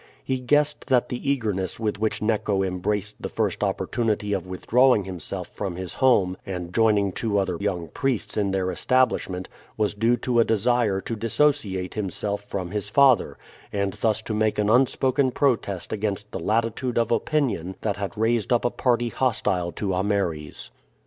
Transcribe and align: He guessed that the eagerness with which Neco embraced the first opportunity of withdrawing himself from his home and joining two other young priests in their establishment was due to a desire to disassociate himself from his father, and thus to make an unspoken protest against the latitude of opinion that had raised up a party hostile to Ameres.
He 0.23 0.39
guessed 0.39 0.87
that 0.87 1.09
the 1.09 1.29
eagerness 1.31 1.79
with 1.79 1.99
which 1.99 2.23
Neco 2.23 2.63
embraced 2.63 3.17
the 3.19 3.29
first 3.29 3.63
opportunity 3.63 4.33
of 4.33 4.47
withdrawing 4.47 5.03
himself 5.03 5.49
from 5.49 5.75
his 5.75 5.93
home 5.93 6.37
and 6.43 6.73
joining 6.73 7.11
two 7.11 7.37
other 7.37 7.55
young 7.59 7.87
priests 7.87 8.35
in 8.35 8.49
their 8.49 8.71
establishment 8.71 9.47
was 9.77 9.93
due 9.93 10.17
to 10.17 10.39
a 10.39 10.43
desire 10.43 11.01
to 11.01 11.15
disassociate 11.15 11.93
himself 11.93 12.43
from 12.45 12.71
his 12.71 12.89
father, 12.89 13.37
and 13.71 13.93
thus 14.01 14.23
to 14.23 14.33
make 14.33 14.57
an 14.57 14.71
unspoken 14.71 15.29
protest 15.29 15.93
against 15.93 16.31
the 16.31 16.39
latitude 16.39 16.97
of 16.97 17.11
opinion 17.11 17.75
that 17.81 17.97
had 17.97 18.17
raised 18.17 18.51
up 18.51 18.65
a 18.65 18.71
party 18.71 19.09
hostile 19.09 19.71
to 19.73 19.93
Ameres. 19.93 20.71